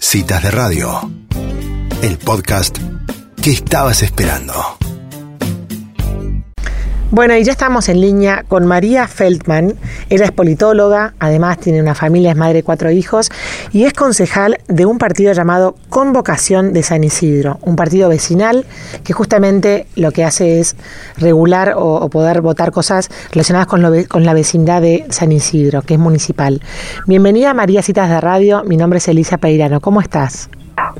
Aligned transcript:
Citas 0.00 0.42
de 0.42 0.50
Radio, 0.50 1.10
el 2.02 2.16
podcast 2.16 2.78
que 3.42 3.50
estabas 3.50 4.02
esperando. 4.02 4.54
Bueno, 7.12 7.36
y 7.36 7.42
ya 7.42 7.50
estamos 7.50 7.88
en 7.88 8.00
línea 8.00 8.44
con 8.46 8.66
María 8.66 9.08
Feldman. 9.08 9.74
Ella 10.10 10.26
es 10.26 10.30
politóloga, 10.30 11.14
además 11.18 11.58
tiene 11.58 11.82
una 11.82 11.96
familia, 11.96 12.30
es 12.30 12.36
madre 12.36 12.54
de 12.54 12.62
cuatro 12.62 12.88
hijos 12.92 13.30
y 13.72 13.82
es 13.82 13.94
concejal 13.94 14.58
de 14.68 14.86
un 14.86 14.98
partido 14.98 15.32
llamado 15.32 15.74
Convocación 15.88 16.72
de 16.72 16.84
San 16.84 17.02
Isidro, 17.02 17.58
un 17.62 17.74
partido 17.74 18.08
vecinal 18.08 18.64
que 19.02 19.12
justamente 19.12 19.88
lo 19.96 20.12
que 20.12 20.22
hace 20.22 20.60
es 20.60 20.76
regular 21.16 21.74
o, 21.76 22.08
poder 22.10 22.42
votar 22.42 22.70
cosas 22.70 23.08
relacionadas 23.32 23.66
con, 23.66 24.04
con 24.04 24.24
la 24.24 24.32
vecindad 24.32 24.80
de 24.80 25.04
San 25.10 25.32
Isidro, 25.32 25.82
que 25.82 25.94
es 25.94 26.00
municipal. 26.00 26.62
Bienvenida 27.06 27.54
María 27.54 27.82
Citas 27.82 28.08
de 28.08 28.20
Radio, 28.20 28.62
mi 28.64 28.76
nombre 28.76 28.98
es 28.98 29.08
Elisa 29.08 29.36
Peirano, 29.36 29.80
¿cómo 29.80 30.00
estás? 30.00 30.48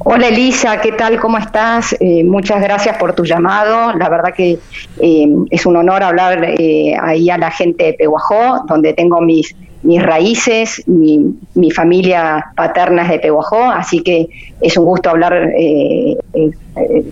Hola 0.01 0.29
Elisa, 0.29 0.81
¿qué 0.81 0.93
tal? 0.93 1.19
¿Cómo 1.21 1.39
estás? 1.39 1.97
Eh, 2.01 2.25
muchas 2.25 2.61
gracias 2.61 2.97
por 2.99 3.15
tu 3.15 3.25
llamado. 3.25 3.93
La 3.97 4.09
verdad 4.09 4.35
que 4.35 4.59
eh, 5.01 5.29
es 5.51 5.67
un 5.67 5.77
honor 5.77 6.03
hablar 6.03 6.45
eh, 6.59 6.95
ahí 7.01 7.31
a 7.31 7.39
la 7.39 7.51
gente 7.51 7.85
de 7.85 7.93
Pehuajó, 7.95 8.65
donde 8.67 8.93
tengo 8.93 9.21
mis, 9.21 9.55
mis 9.83 10.03
raíces, 10.03 10.83
mi, 10.87 11.35
mi 11.55 11.71
familia 11.71 12.53
paterna 12.57 13.03
es 13.03 13.11
de 13.11 13.19
Pehuajó, 13.19 13.63
así 13.63 14.03
que 14.03 14.29
es 14.61 14.77
un 14.77 14.85
gusto 14.85 15.11
hablar, 15.11 15.51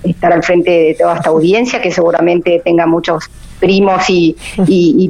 estar 0.04 0.32
al 0.32 0.42
frente 0.42 0.70
de 0.70 0.96
toda 0.98 1.16
esta 1.16 1.30
audiencia, 1.30 1.80
que 1.80 1.90
seguramente 1.90 2.60
tenga 2.64 2.86
muchos 2.86 3.30
primos 3.58 4.04
y, 4.08 4.36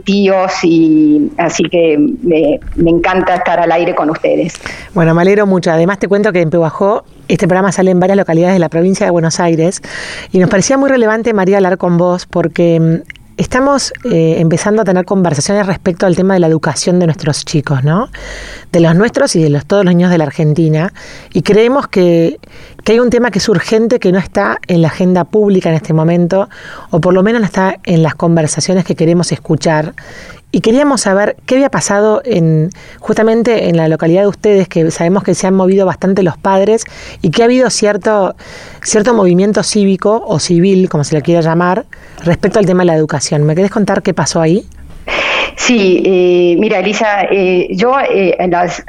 tíos, 0.04 0.52
y 0.62 1.30
así 1.36 1.64
que 1.64 1.98
me, 1.98 2.60
me, 2.76 2.90
encanta 2.90 3.36
estar 3.36 3.60
al 3.60 3.70
aire 3.72 3.94
con 3.94 4.10
ustedes. 4.10 4.54
Bueno, 4.94 5.14
me 5.14 5.22
alegro 5.22 5.46
mucho. 5.46 5.70
Además 5.70 5.98
te 5.98 6.08
cuento 6.08 6.32
que 6.32 6.40
en 6.40 6.50
Pehuajó 6.50 7.04
este 7.28 7.46
programa 7.46 7.72
sale 7.72 7.90
en 7.90 8.00
varias 8.00 8.16
localidades 8.16 8.54
de 8.54 8.58
la 8.58 8.68
provincia 8.70 9.04
de 9.06 9.10
Buenos 9.10 9.38
Aires 9.38 9.82
y 10.32 10.38
nos 10.38 10.48
parecía 10.48 10.78
muy 10.78 10.88
relevante, 10.88 11.34
María, 11.34 11.58
hablar 11.58 11.76
con 11.76 11.98
vos 11.98 12.26
porque 12.26 12.80
mm, 12.80 13.17
estamos 13.38 13.92
eh, 14.04 14.34
empezando 14.38 14.82
a 14.82 14.84
tener 14.84 15.04
conversaciones 15.04 15.66
respecto 15.66 16.04
al 16.06 16.16
tema 16.16 16.34
de 16.34 16.40
la 16.40 16.48
educación 16.48 16.98
de 16.98 17.06
nuestros 17.06 17.44
chicos, 17.44 17.84
¿no? 17.84 18.10
De 18.72 18.80
los 18.80 18.94
nuestros 18.96 19.34
y 19.36 19.42
de 19.42 19.48
los, 19.48 19.64
todos 19.64 19.84
los 19.84 19.94
niños 19.94 20.10
de 20.10 20.18
la 20.18 20.24
Argentina. 20.24 20.92
Y 21.32 21.42
creemos 21.42 21.86
que, 21.86 22.38
que 22.84 22.92
hay 22.92 23.00
un 23.00 23.10
tema 23.10 23.30
que 23.30 23.38
es 23.38 23.48
urgente, 23.48 24.00
que 24.00 24.10
no 24.10 24.18
está 24.18 24.58
en 24.66 24.82
la 24.82 24.88
agenda 24.88 25.24
pública 25.24 25.68
en 25.70 25.76
este 25.76 25.94
momento, 25.94 26.48
o 26.90 27.00
por 27.00 27.14
lo 27.14 27.22
menos 27.22 27.40
no 27.40 27.46
está 27.46 27.78
en 27.84 28.02
las 28.02 28.16
conversaciones 28.16 28.84
que 28.84 28.96
queremos 28.96 29.30
escuchar 29.30 29.94
y 30.50 30.60
queríamos 30.60 31.02
saber 31.02 31.36
qué 31.44 31.56
había 31.56 31.70
pasado 31.70 32.22
en 32.24 32.70
justamente 33.00 33.68
en 33.68 33.76
la 33.76 33.88
localidad 33.88 34.22
de 34.22 34.28
ustedes, 34.28 34.68
que 34.68 34.90
sabemos 34.90 35.22
que 35.22 35.34
se 35.34 35.46
han 35.46 35.54
movido 35.54 35.84
bastante 35.84 36.22
los 36.22 36.38
padres 36.38 36.84
y 37.20 37.30
que 37.30 37.42
ha 37.42 37.44
habido 37.44 37.68
cierto, 37.68 38.34
cierto 38.82 39.12
movimiento 39.12 39.62
cívico 39.62 40.24
o 40.26 40.38
civil, 40.38 40.88
como 40.88 41.04
se 41.04 41.14
le 41.14 41.22
quiera 41.22 41.42
llamar, 41.42 41.84
respecto 42.24 42.58
al 42.58 42.66
tema 42.66 42.82
de 42.82 42.86
la 42.86 42.94
educación. 42.96 43.44
¿Me 43.44 43.54
querés 43.54 43.70
contar 43.70 44.02
qué 44.02 44.14
pasó 44.14 44.40
ahí? 44.40 44.66
Sí, 45.56 46.02
eh, 46.04 46.56
mira, 46.58 46.78
Elisa, 46.78 47.22
eh, 47.30 47.68
yo 47.70 47.94
eh, 48.00 48.36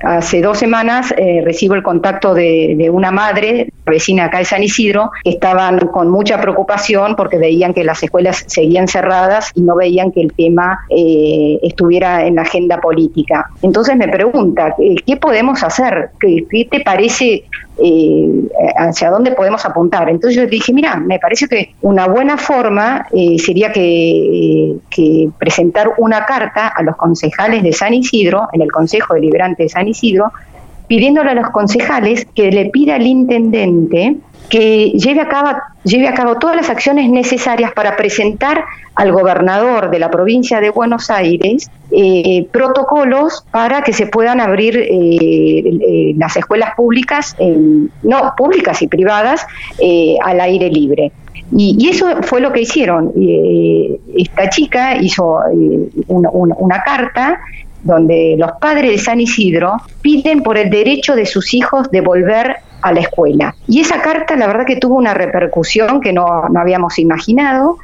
hace 0.03 0.41
dos 0.41 0.57
semanas 0.57 1.13
eh, 1.17 1.41
recibo 1.43 1.75
el 1.75 1.83
contacto 1.83 2.33
de, 2.33 2.89
una 2.91 3.11
madre 3.11 3.69
vecina 3.85 4.25
acá 4.25 4.39
de 4.39 4.45
San 4.45 4.63
Isidro 4.63 5.11
que 5.23 5.31
estaban 5.31 5.79
con 5.79 6.09
mucha 6.09 6.39
preocupación 6.39 7.15
porque 7.15 7.37
veían 7.37 7.73
que 7.73 7.83
las 7.83 8.01
escuelas 8.01 8.43
seguían 8.47 8.87
cerradas 8.87 9.51
y 9.55 9.61
no 9.61 9.75
veían 9.75 10.11
que 10.11 10.21
el 10.21 10.33
tema 10.33 10.79
estuviera 10.89 12.25
en 12.25 12.35
la 12.35 12.43
agenda 12.43 12.79
política. 12.79 13.47
Entonces 13.61 13.95
me 13.95 14.07
pregunta, 14.07 14.75
¿qué 15.05 15.17
podemos 15.17 15.63
hacer? 15.63 16.11
qué 16.19 16.67
te 16.69 16.79
parece 16.81 17.45
eh, 17.81 18.49
hacia 18.77 19.09
dónde 19.09 19.31
podemos 19.31 19.65
apuntar. 19.65 20.09
Entonces 20.09 20.35
yo 20.39 20.47
dije, 20.47 20.73
mira, 20.73 20.95
me 20.97 21.19
parece 21.19 21.47
que 21.47 21.73
una 21.81 22.07
buena 22.07 22.37
forma 22.37 23.07
eh, 23.11 23.37
sería 23.39 23.71
que, 23.71 24.77
presentar 25.37 25.93
una 25.97 26.25
carta 26.25 26.67
a 26.67 26.83
los 26.83 26.95
concejales 26.95 27.63
de 27.63 27.71
San 27.71 27.93
Isidro, 27.93 28.49
en 28.51 28.61
el 28.61 28.71
Consejo 28.71 29.13
Deliberante 29.13 29.63
de 29.63 29.69
San 29.69 29.87
Isidro, 29.87 30.31
pidiéndole 30.89 31.29
a 31.29 31.35
los 31.35 31.51
concejales 31.51 32.27
que 32.35 32.51
le 32.51 32.65
pida 32.65 32.95
al 32.95 33.05
intendente 33.05 34.17
que 34.49 34.89
lleve 34.95 35.21
a, 35.21 35.29
cabo, 35.29 35.51
lleve 35.83 36.07
a 36.07 36.13
cabo 36.15 36.39
todas 36.39 36.55
las 36.55 36.69
acciones 36.69 37.09
necesarias 37.09 37.71
para 37.73 37.95
presentar 37.95 38.65
al 38.95 39.11
gobernador 39.11 39.91
de 39.91 39.99
la 39.99 40.09
provincia 40.09 40.59
de 40.59 40.71
Buenos 40.71 41.11
Aires 41.11 41.69
eh, 41.91 42.47
protocolos 42.51 43.45
para 43.51 43.83
que 43.83 43.93
se 43.93 44.07
puedan 44.07 44.41
abrir 44.41 44.75
eh, 44.77 44.87
eh, 44.89 46.13
las 46.17 46.35
escuelas 46.35 46.73
públicas, 46.75 47.35
no 48.01 48.33
públicas 48.35 48.81
y 48.81 48.87
privadas, 48.87 49.45
al 50.23 50.41
aire 50.41 50.69
libre. 50.69 51.11
Y, 51.55 51.87
eso 51.89 52.21
fue 52.23 52.41
lo 52.41 52.51
que 52.51 52.61
hicieron. 52.61 53.11
esta 54.17 54.49
chica 54.49 54.97
hizo 54.97 55.39
una, 56.07 56.29
una 56.31 56.83
carta 56.83 57.39
donde 57.83 58.35
los 58.37 58.51
padres 58.59 58.91
de 58.91 58.97
San 58.97 59.19
Isidro 59.19 59.77
piden 60.01 60.43
por 60.43 60.57
el 60.57 60.69
derecho 60.69 61.15
de 61.15 61.25
sus 61.25 61.53
hijos 61.53 61.89
de 61.91 62.01
volver 62.01 62.57
a 62.81 62.93
la 62.93 63.01
escuela. 63.01 63.55
Y 63.67 63.81
esa 63.81 64.01
carta, 64.01 64.35
la 64.35 64.47
verdad 64.47 64.65
que 64.65 64.77
tuvo 64.77 64.95
una 64.95 65.13
repercusión 65.13 66.01
que 66.01 66.13
no, 66.13 66.25
habíamos 66.55 66.97
imaginado, 66.99 67.77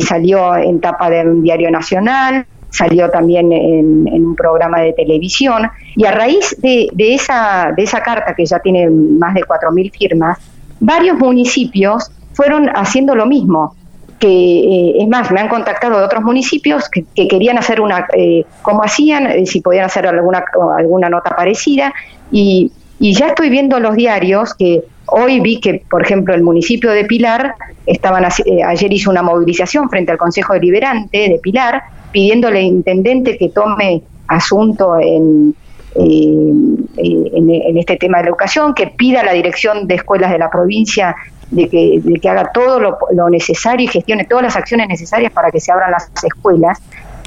salió 0.00 0.56
en 0.56 0.80
tapa 0.80 1.10
de 1.10 1.22
un 1.22 1.42
diario 1.42 1.70
nacional, 1.70 2.46
salió 2.70 3.10
también 3.10 3.52
en, 3.52 4.24
un 4.24 4.36
programa 4.36 4.80
de 4.80 4.92
televisión, 4.92 5.68
y 5.96 6.04
a 6.04 6.12
raíz 6.12 6.56
de, 6.60 6.90
esa, 6.96 7.72
de 7.76 7.82
esa 7.82 8.02
carta, 8.02 8.34
que 8.34 8.46
ya 8.46 8.58
tiene 8.60 8.88
más 8.88 9.34
de 9.34 9.42
4.000 9.42 9.92
firmas, 9.92 10.38
varios 10.78 11.18
municipios 11.18 12.10
fueron 12.32 12.68
haciendo 12.74 13.14
lo 13.14 13.26
mismo, 13.26 13.74
que 14.20 14.28
eh, 14.28 14.92
es 15.00 15.08
más, 15.08 15.32
me 15.32 15.40
han 15.40 15.48
contactado 15.48 15.98
de 15.98 16.04
otros 16.04 16.22
municipios 16.22 16.88
que, 16.88 17.04
querían 17.26 17.58
hacer 17.58 17.80
una, 17.80 18.06
eh, 18.16 18.44
como 18.62 18.84
hacían, 18.84 19.26
eh, 19.26 19.46
si 19.46 19.62
podían 19.62 19.86
hacer 19.86 20.06
alguna, 20.06 20.44
alguna 20.76 21.08
nota 21.08 21.34
parecida, 21.34 21.92
y, 22.30 22.70
ya 23.00 23.28
estoy 23.28 23.48
viendo 23.48 23.80
los 23.80 23.96
diarios 23.96 24.52
que 24.52 24.84
hoy 25.06 25.40
vi 25.40 25.58
que, 25.58 25.82
por 25.88 26.02
ejemplo, 26.02 26.34
el 26.34 26.42
municipio 26.42 26.90
de 26.90 27.06
Pilar, 27.06 27.54
estaban 27.86 28.24
eh, 28.44 28.62
ayer 28.62 28.92
hizo 28.92 29.10
una 29.10 29.22
movilización 29.22 29.88
frente 29.88 30.12
al 30.12 30.18
Consejo 30.18 30.52
Deliberante 30.52 31.30
de 31.30 31.38
Pilar, 31.42 31.82
pidiéndole 32.12 32.58
al 32.58 32.66
intendente 32.66 33.38
que 33.38 33.48
tome 33.48 34.02
asunto 34.28 35.00
en, 35.00 35.54
eh, 35.94 36.52
en, 36.96 37.78
este 37.78 37.96
tema 37.96 38.18
de 38.18 38.24
la 38.24 38.30
educación, 38.30 38.74
que 38.74 38.88
pida 38.88 39.22
a 39.22 39.24
la 39.24 39.32
dirección 39.32 39.86
de 39.86 39.94
escuelas 39.94 40.30
de 40.30 40.38
la 40.38 40.50
provincia 40.50 41.16
de 41.50 41.68
que, 41.68 42.00
de 42.02 42.20
que 42.20 42.28
haga 42.28 42.50
todo 42.52 42.80
lo, 42.80 43.30
necesario 43.30 43.84
y 43.84 43.88
gestione 43.88 44.24
todas 44.24 44.44
las 44.44 44.56
acciones 44.56 44.88
necesarias 44.88 45.32
para 45.32 45.50
que 45.50 45.60
se 45.60 45.72
abran 45.72 45.90
las 45.90 46.10
escuelas. 46.22 46.80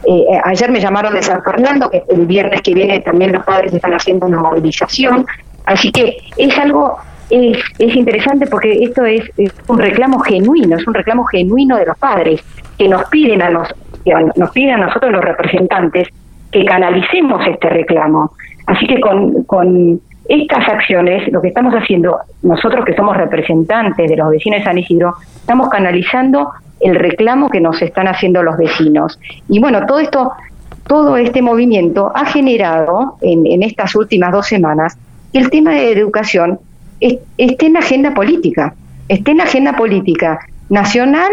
Eh, 0.06 0.25
ayer 0.44 0.72
me 0.72 0.79
llamaron 0.79 1.13
de 1.13 1.22
San 1.22 1.44
Fernando, 1.44 1.89
que 1.89 2.03
el 2.09 2.25
viernes 2.25 2.61
que 2.61 2.73
viene 2.73 3.00
también 3.01 3.31
los 3.34 3.44
padres 3.44 3.73
están 3.73 3.94
haciendo 3.94 4.25
una 4.25 4.39
movilización. 4.39 5.25
Así 5.66 5.91
que 5.91 6.17
es 6.38 6.57
algo, 6.57 6.97
es, 7.29 7.57
es 7.79 7.95
interesante 7.95 8.47
porque 8.47 8.84
esto 8.84 9.06
es, 9.06 9.23
un 9.67 9.78
reclamo 9.78 10.19
genuino, 10.19 10.78
es 10.78 10.88
un 10.88 10.94
reclamo 10.94 11.25
genuino 11.25 11.78
de 11.78 11.85
los 11.85 11.97
padres 11.97 12.41
que 12.78 12.88
nos 12.88 13.05
piden 13.05 13.41
a 13.41 13.50
los, 13.50 13.73
nos 14.35 14.51
piden 14.51 14.75
a 14.75 14.85
nosotros 14.88 15.11
los 15.11 15.23
representantes 15.23 16.07
que 16.51 16.66
canalicemos 16.66 17.45
este 17.47 17.69
reclamo. 17.69 18.31
Así 18.66 18.88
que 18.88 19.00
con 19.00 20.01
estas 20.41 20.67
acciones, 20.67 21.31
lo 21.31 21.41
que 21.41 21.49
estamos 21.49 21.73
haciendo, 21.73 22.19
nosotros 22.41 22.83
que 22.85 22.95
somos 22.95 23.16
representantes 23.16 24.09
de 24.09 24.17
los 24.17 24.31
vecinos 24.31 24.59
de 24.59 24.63
San 24.66 24.77
Isidro, 24.77 25.13
estamos 25.35 25.69
canalizando 25.69 26.49
el 26.79 26.95
reclamo 26.95 27.49
que 27.49 27.61
nos 27.61 27.81
están 27.81 28.07
haciendo 28.07 28.41
los 28.41 28.57
vecinos. 28.57 29.19
Y 29.47 29.59
bueno, 29.59 29.85
todo 29.85 29.99
esto, 29.99 30.31
todo 30.88 31.17
este 31.17 31.41
movimiento 31.41 32.11
ha 32.16 32.25
generado 32.25 33.17
en, 33.22 33.45
en 33.45 33.63
estas 33.63 33.95
últimas 33.95 34.31
dos 34.31 34.47
semanas 34.47 34.97
el 35.33 35.49
tema 35.49 35.72
de 35.72 35.91
educación 35.91 36.59
esté 36.99 37.66
en 37.66 37.77
agenda 37.77 38.13
política, 38.13 38.75
esté 39.09 39.31
en 39.31 39.41
agenda 39.41 39.75
política 39.75 40.40
nacional, 40.69 41.31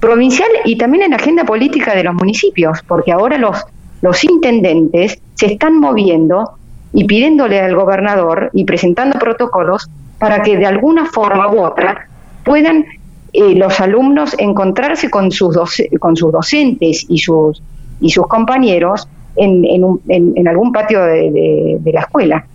provincial 0.00 0.48
y 0.64 0.78
también 0.78 1.04
en 1.04 1.14
agenda 1.14 1.44
política 1.44 1.94
de 1.94 2.04
los 2.04 2.14
municipios, 2.14 2.80
porque 2.86 3.12
ahora 3.12 3.38
los, 3.38 3.64
los 4.00 4.24
intendentes 4.24 5.20
se 5.34 5.46
están 5.46 5.78
moviendo 5.78 6.56
y 6.96 7.04
pidiéndole 7.04 7.60
al 7.60 7.76
gobernador 7.76 8.50
y 8.54 8.64
presentando 8.64 9.18
protocolos 9.18 9.88
para 10.18 10.42
que 10.42 10.56
de 10.56 10.64
alguna 10.64 11.04
forma 11.04 11.52
u 11.52 11.62
otra 11.62 12.08
puedan 12.42 12.86
eh, 13.34 13.54
los 13.54 13.78
alumnos 13.80 14.34
encontrarse 14.38 15.10
con 15.10 15.30
sus, 15.30 15.58
con 16.00 16.16
sus 16.16 16.32
docentes 16.32 17.04
y 17.08 17.18
sus, 17.18 17.62
y 18.00 18.08
sus 18.08 18.26
compañeros 18.26 19.06
en, 19.36 19.62
en, 20.08 20.48
algún 20.48 20.72
patio 20.72 21.04
de 21.04 21.90
la 21.92 22.00
escuela. 22.00 22.46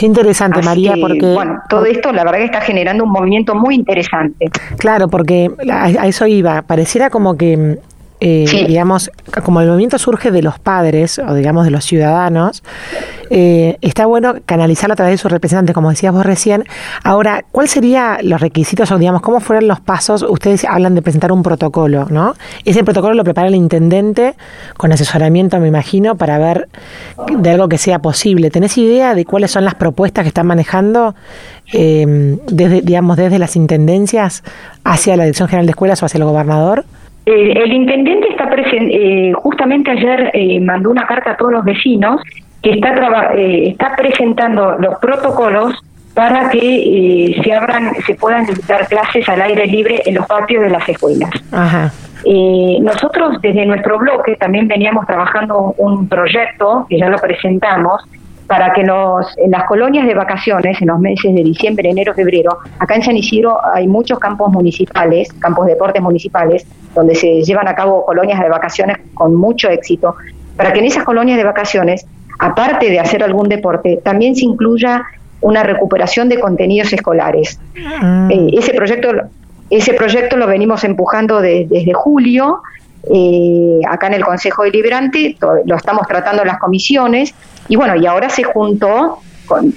Qué 0.00 0.06
interesante, 0.06 0.62
María, 0.62 0.94
porque... 1.00 1.34
Bueno, 1.34 1.60
todo 1.68 1.84
esto 1.84 2.10
la 2.10 2.24
verdad 2.24 2.38
que 2.38 2.44
está 2.46 2.60
generando 2.62 3.04
un 3.04 3.10
movimiento 3.10 3.54
muy 3.54 3.74
interesante. 3.74 4.48
Claro, 4.78 5.08
porque 5.08 5.50
a, 5.70 6.06
eso 6.06 6.26
iba. 6.26 6.62
Pareciera 6.62 7.10
como 7.10 7.36
que 7.36 7.78
eh, 8.20 8.66
digamos, 8.68 9.10
como 9.44 9.62
el 9.62 9.68
movimiento 9.68 9.98
surge 9.98 10.30
de 10.30 10.42
los 10.42 10.58
padres 10.58 11.18
o 11.18 11.34
digamos 11.34 11.64
de 11.64 11.70
los 11.70 11.84
ciudadanos, 11.84 12.62
eh, 13.30 13.78
está 13.80 14.04
bueno 14.06 14.34
canalizarlo 14.44 14.92
a 14.92 14.96
través 14.96 15.14
de 15.14 15.18
sus 15.18 15.30
representantes, 15.30 15.74
como 15.74 15.88
decías 15.88 16.12
vos 16.12 16.26
recién. 16.26 16.64
Ahora, 17.02 17.44
¿cuáles 17.50 17.70
serían 17.70 18.18
los 18.28 18.40
requisitos 18.40 18.90
o 18.90 18.98
digamos 18.98 19.22
cómo 19.22 19.40
fueron 19.40 19.68
los 19.68 19.80
pasos? 19.80 20.22
Ustedes 20.22 20.64
hablan 20.64 20.94
de 20.94 21.02
presentar 21.02 21.32
un 21.32 21.42
protocolo, 21.42 22.08
¿no? 22.10 22.34
Ese 22.64 22.84
protocolo 22.84 23.14
lo 23.14 23.24
prepara 23.24 23.48
el 23.48 23.54
intendente 23.54 24.34
con 24.76 24.92
asesoramiento, 24.92 25.58
me 25.58 25.68
imagino, 25.68 26.16
para 26.16 26.38
ver 26.38 26.68
de 27.38 27.50
algo 27.50 27.68
que 27.68 27.78
sea 27.78 28.00
posible. 28.00 28.50
¿Tenés 28.50 28.76
idea 28.76 29.14
de 29.14 29.24
cuáles 29.24 29.50
son 29.50 29.64
las 29.64 29.76
propuestas 29.76 30.24
que 30.24 30.28
están 30.28 30.46
manejando 30.46 31.14
eh, 31.72 32.36
desde, 32.50 32.82
digamos, 32.82 33.16
desde 33.16 33.38
las 33.38 33.56
intendencias 33.56 34.42
hacia 34.84 35.16
la 35.16 35.24
Dirección 35.24 35.48
General 35.48 35.66
de 35.66 35.70
Escuelas 35.70 36.02
o 36.02 36.06
hacia 36.06 36.18
el 36.18 36.24
gobernador? 36.24 36.84
El, 37.30 37.72
intendente 37.72 38.28
está 38.28 38.48
presente, 38.50 39.28
eh, 39.28 39.32
justamente 39.34 39.90
ayer 39.92 40.30
eh, 40.34 40.60
mandó 40.60 40.90
una 40.90 41.06
carta 41.06 41.32
a 41.32 41.36
todos 41.36 41.52
los 41.52 41.64
vecinos 41.64 42.20
que 42.60 42.72
está, 42.72 43.32
eh, 43.34 43.68
está 43.68 43.94
presentando 43.94 44.76
los 44.78 44.98
protocolos 44.98 45.74
para 46.12 46.50
que 46.50 47.40
se 47.42 47.52
abran, 47.52 47.94
se 48.04 48.14
puedan 48.16 48.46
dar 48.66 48.88
clases 48.88 49.28
al 49.28 49.40
aire 49.42 49.66
libre 49.66 50.02
en 50.04 50.16
los 50.16 50.26
patios 50.26 50.64
de 50.64 50.70
las 50.70 50.88
escuelas. 50.88 51.30
nosotros 52.80 53.40
desde 53.40 53.64
nuestro 53.64 53.98
bloque 53.98 54.34
también 54.34 54.66
veníamos 54.66 55.06
trabajando 55.06 55.72
un 55.78 56.08
proyecto 56.08 56.84
que 56.88 56.98
ya 56.98 57.08
lo 57.08 57.18
presentamos 57.18 58.02
para 58.50 58.72
que 58.72 58.82
los, 58.82 59.26
en 59.38 59.52
las 59.52 59.62
colonias 59.62 60.08
de 60.08 60.12
vacaciones, 60.12 60.82
en 60.82 60.88
los 60.88 60.98
meses 60.98 61.32
de 61.32 61.44
diciembre, 61.44 61.88
enero, 61.88 62.14
febrero, 62.14 62.58
acá 62.80 62.96
en 62.96 63.02
San 63.04 63.16
Isidro 63.16 63.60
hay 63.64 63.86
muchos 63.86 64.18
campos 64.18 64.50
municipales, 64.50 65.32
campos 65.34 65.66
de 65.66 65.74
deportes 65.74 66.02
municipales, 66.02 66.66
donde 66.92 67.14
se 67.14 67.44
llevan 67.44 67.68
a 67.68 67.76
cabo 67.76 68.04
colonias 68.04 68.40
de 68.40 68.48
vacaciones 68.48 68.96
con 69.14 69.36
mucho 69.36 69.68
éxito, 69.68 70.16
para 70.56 70.72
que 70.72 70.80
en 70.80 70.86
esas 70.86 71.04
colonias 71.04 71.38
de 71.38 71.44
vacaciones, 71.44 72.04
aparte 72.40 72.90
de 72.90 72.98
hacer 72.98 73.22
algún 73.22 73.48
deporte, 73.48 74.00
también 74.02 74.34
se 74.34 74.46
incluya 74.46 75.04
una 75.42 75.62
recuperación 75.62 76.28
de 76.28 76.40
contenidos 76.40 76.92
escolares. 76.92 77.60
Ah. 77.86 78.26
Eh, 78.32 78.50
ese 78.54 78.74
proyecto 78.74 79.12
ese 79.70 79.94
proyecto 79.94 80.36
lo 80.36 80.48
venimos 80.48 80.82
empujando 80.82 81.40
desde 81.40 81.92
julio 81.92 82.62
eh, 83.04 83.80
acá 83.88 84.08
en 84.08 84.14
el 84.14 84.24
Consejo 84.24 84.64
Deliberante, 84.64 85.36
lo 85.64 85.76
estamos 85.76 86.06
tratando 86.06 86.42
en 86.42 86.48
las 86.48 86.58
comisiones, 86.58 87.34
y 87.68 87.76
bueno, 87.76 87.96
y 87.96 88.06
ahora 88.06 88.28
se 88.28 88.42
juntó 88.42 89.18
con, 89.46 89.72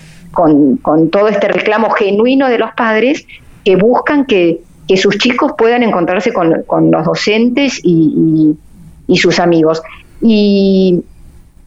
con, 0.81 1.10
todo 1.10 1.28
este 1.28 1.48
reclamo 1.48 1.92
genuino 1.92 2.50
de 2.50 2.58
los 2.58 2.72
padres 2.74 3.25
que 3.64 3.75
buscan 3.75 4.25
que, 4.25 4.62
que 4.88 4.98
sus 4.98 5.18
chicos 5.18 5.54
puedan 5.58 5.84
encontrarse 5.84 6.34
con, 6.34 6.64
con 6.64 6.92
los 6.92 7.06
docentes 7.06 7.80
y, 7.84 8.56
y, 9.08 9.18
sus 9.18 9.40
amigos. 9.40 9.81
Y, 10.22 11.04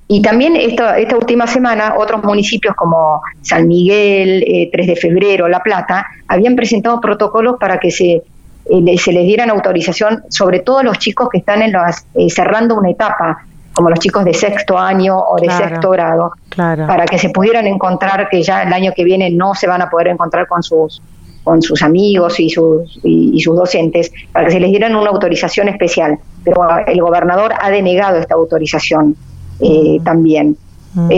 y 0.08 0.22
también 0.22 0.56
esta, 0.56 0.98
esta 0.98 1.16
última 1.16 1.46
semana 1.46 1.94
otros 1.96 2.22
municipios 2.22 2.74
como 2.76 3.22
San 3.42 3.66
Miguel, 3.66 4.44
3 4.72 4.84
eh, 4.84 4.90
de 4.90 4.96
febrero, 4.96 5.48
La 5.48 5.62
Plata, 5.62 6.06
habían 6.28 6.54
presentado 6.54 7.00
protocolos 7.00 7.56
para 7.58 7.78
que 7.78 7.90
se 7.90 8.22
eh, 8.68 8.98
se 8.98 9.12
les 9.12 9.24
dieran 9.24 9.50
autorización, 9.50 10.24
sobre 10.28 10.60
todo 10.60 10.82
los 10.82 10.98
chicos 10.98 11.28
que 11.30 11.38
están 11.38 11.62
en 11.62 11.72
las, 11.72 12.04
eh, 12.14 12.28
cerrando 12.28 12.74
una 12.74 12.90
etapa, 12.90 13.44
como 13.72 13.90
los 13.90 13.98
chicos 14.00 14.24
de 14.24 14.34
sexto 14.34 14.76
año 14.76 15.16
o 15.18 15.36
de 15.36 15.50
sexto 15.50 15.90
grado, 15.90 16.32
para 16.56 17.04
que 17.04 17.18
se 17.18 17.28
pudieran 17.28 17.66
encontrar, 17.66 18.28
que 18.28 18.42
ya 18.42 18.62
el 18.62 18.72
año 18.72 18.92
que 18.96 19.04
viene 19.04 19.30
no 19.30 19.54
se 19.54 19.66
van 19.66 19.82
a 19.82 19.90
poder 19.90 20.08
encontrar 20.08 20.46
con 20.48 20.62
sus 20.62 21.02
con 21.44 21.62
sus 21.62 21.80
amigos 21.82 22.40
y 22.40 22.50
sus, 22.50 22.98
y, 23.04 23.38
sus 23.40 23.54
docentes, 23.54 24.10
para 24.32 24.46
que 24.46 24.50
se 24.54 24.58
les 24.58 24.70
dieran 24.70 24.96
una 24.96 25.10
autorización 25.10 25.68
especial. 25.68 26.18
Pero 26.42 26.66
el 26.88 27.00
gobernador 27.00 27.52
ha 27.60 27.70
denegado 27.70 28.18
esta 28.18 28.34
autorización 28.34 29.14
eh, 29.60 30.00
mm. 30.00 30.02
también. 30.04 30.56
Mm. 30.94 31.10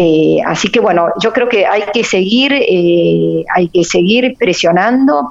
así 0.45 0.71
que 0.71 0.81
bueno, 0.81 1.07
yo 1.23 1.33
creo 1.33 1.49
que 1.49 1.65
hay 1.65 1.85
que 1.95 2.05
seguir, 2.05 2.53
hay 2.53 3.69
que 3.73 3.85
seguir 3.85 4.35
presionando 4.39 5.31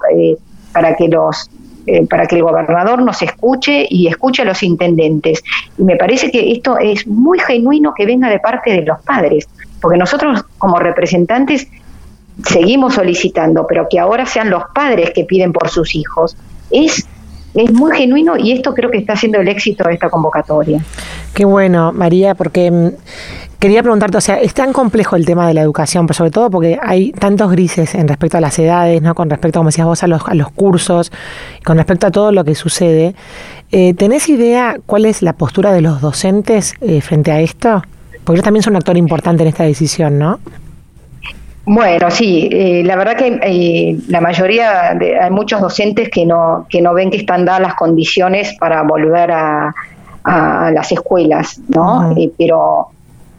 para 0.72 0.96
que 0.96 1.10
los 1.10 1.48
eh, 1.88 2.06
para 2.06 2.28
que 2.28 2.36
el 2.36 2.44
gobernador 2.44 3.02
nos 3.02 3.22
escuche 3.22 3.88
y 3.90 4.08
escuche 4.08 4.42
a 4.42 4.46
los 4.46 4.62
intendentes. 4.62 5.44
Y 5.78 5.84
me 5.84 5.96
parece 5.96 6.30
que 6.30 6.52
esto 6.52 6.78
es 6.78 7.08
muy 7.08 7.40
genuino 7.40 7.94
que 7.96 8.06
venga 8.06 8.30
de 8.30 8.40
parte 8.40 8.72
de 8.72 8.84
los 8.84 9.02
padres, 9.02 9.48
porque 9.82 9.98
nosotros 9.98 10.44
como 10.58 10.80
representantes 10.80 11.68
seguimos 12.46 12.96
solicitando, 12.96 13.66
pero 13.68 13.88
que 13.90 14.00
ahora 14.00 14.26
sean 14.26 14.50
los 14.50 14.64
padres 14.76 15.12
que 15.16 15.24
piden 15.24 15.54
por 15.54 15.70
sus 15.70 15.96
hijos, 15.96 16.36
es 16.70 17.08
es 17.54 17.74
muy 17.74 17.96
genuino 17.98 18.38
y 18.38 18.52
esto 18.52 18.74
creo 18.74 18.92
que 18.92 19.00
está 19.00 19.16
siendo 19.16 19.40
el 19.40 19.48
éxito 19.48 19.84
de 19.88 19.94
esta 19.96 20.10
convocatoria. 20.10 20.84
Qué 21.34 21.46
bueno, 21.46 21.92
María, 21.92 22.36
porque 22.36 22.70
mm, 22.70 22.90
quería 23.60 23.82
preguntarte, 23.82 24.18
o 24.18 24.22
sea, 24.22 24.40
es 24.40 24.54
tan 24.54 24.74
complejo 24.74 25.16
el 25.16 25.26
tema 25.26 25.48
de 25.48 25.54
la 25.54 25.62
educación, 25.62 26.08
pero 26.08 26.16
sobre 26.16 26.32
todo 26.32 26.50
porque 26.50 26.80
hay 26.82 27.12
tantos 27.12 27.52
grises 27.52 27.96
en 27.96 28.08
respecto 28.08 28.38
a 28.38 28.42
las 28.42 28.58
edades, 28.60 29.02
¿no? 29.02 29.16
Con 29.16 29.30
respecto, 29.30 29.60
como 29.60 29.70
decías 29.70 29.88
vos, 29.88 30.04
a 30.04 30.08
los, 30.08 30.28
a 30.28 30.36
los 30.36 30.52
cursos, 30.52 31.12
con 31.66 31.78
respecto 31.78 32.08
a 32.08 32.12
todo 32.12 32.32
lo 32.32 32.44
que 32.44 32.56
sucede. 32.56 33.16
Eh, 33.72 33.94
¿Tenés 33.94 34.30
idea 34.30 34.78
cuál 34.86 35.06
es 35.06 35.22
la 35.22 35.34
postura 35.34 35.74
de 35.74 35.82
los 35.82 36.02
docentes 36.02 36.74
eh, 36.82 37.02
frente 37.02 37.32
a 37.32 37.40
esto? 37.40 37.82
Porque 38.24 38.38
ellos 38.38 38.44
también 38.44 38.64
son 38.64 38.74
un 38.74 38.78
actor 38.78 38.98
importante 38.98 39.44
en 39.44 39.50
esta 39.50 39.64
decisión, 39.64 40.20
¿no? 40.20 40.40
Bueno, 41.70 42.10
sí, 42.10 42.48
eh, 42.50 42.82
la 42.86 42.96
verdad 42.96 43.18
que 43.18 43.40
eh, 43.44 44.00
la 44.08 44.22
mayoría, 44.22 44.94
de, 44.98 45.20
hay 45.20 45.30
muchos 45.30 45.60
docentes 45.60 46.08
que 46.10 46.26
no, 46.26 46.66
que 46.70 46.82
no 46.82 46.94
ven 46.94 47.12
que 47.12 47.18
están 47.18 47.44
dadas 47.44 47.60
las 47.60 47.76
condiciones 47.76 48.56
para 48.58 48.84
volver 48.84 49.32
a, 49.32 49.76
las 50.24 50.92
escuelas, 50.92 51.60
¿no? 51.70 52.12
Eh, 52.18 52.30
pero 52.38 52.88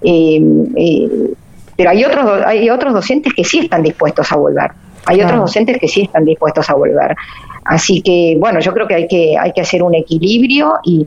pero 0.01 1.91
hay 1.91 2.05
otros, 2.05 2.43
hay 2.45 2.71
otros 2.71 2.93
docentes 2.93 3.33
que 3.35 3.45
sí 3.45 3.61
están 3.61 3.83
dispuestos 3.83 4.31
a 4.33 4.37
volver. 4.37 4.71
Hay 5.07 5.23
otros 5.23 5.41
docentes 5.41 5.79
que 5.79 5.89
sí 5.89 6.03
están 6.03 6.25
dispuestos 6.25 6.69
a 6.69 6.75
volver. 6.75 7.17
Así 7.65 8.03
que, 8.03 8.37
bueno, 8.39 8.61
yo 8.61 8.73
creo 8.73 8.87
que 8.87 8.95
hay 8.95 9.09
que, 9.09 9.37
hay 9.39 9.53
que 9.53 9.61
hacer 9.61 9.83
un 9.83 9.95
equilibrio 9.95 10.75
y 10.85 11.07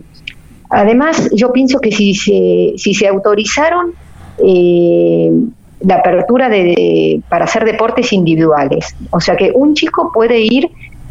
además 0.69 1.29
yo 1.33 1.51
pienso 1.51 1.79
que 1.79 1.91
si 1.91 2.15
se, 2.15 2.73
si 2.77 2.93
se 2.93 3.07
autorizaron 3.07 3.93
eh, 4.43 5.31
la 5.81 5.95
apertura 5.95 6.49
de, 6.49 7.21
para 7.29 7.45
hacer 7.45 7.65
deportes 7.65 8.13
individuales. 8.13 8.95
O 9.09 9.19
sea 9.19 9.35
que 9.35 9.51
un 9.53 9.73
chico 9.73 10.11
puede 10.13 10.39
ir 10.39 10.69